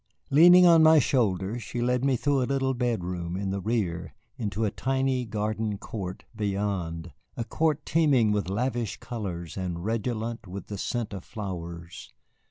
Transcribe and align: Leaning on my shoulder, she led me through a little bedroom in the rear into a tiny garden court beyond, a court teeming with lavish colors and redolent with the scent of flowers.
Leaning 0.31 0.65
on 0.65 0.81
my 0.81 0.97
shoulder, 0.97 1.59
she 1.59 1.79
led 1.79 2.03
me 2.03 2.15
through 2.15 2.41
a 2.41 2.45
little 2.49 2.73
bedroom 2.73 3.35
in 3.37 3.51
the 3.51 3.61
rear 3.61 4.15
into 4.35 4.65
a 4.65 4.71
tiny 4.71 5.25
garden 5.27 5.77
court 5.77 6.23
beyond, 6.35 7.11
a 7.37 7.43
court 7.43 7.85
teeming 7.85 8.31
with 8.31 8.49
lavish 8.49 8.97
colors 8.97 9.55
and 9.55 9.85
redolent 9.85 10.47
with 10.47 10.65
the 10.65 10.77
scent 10.79 11.13
of 11.13 11.23
flowers. 11.23 12.11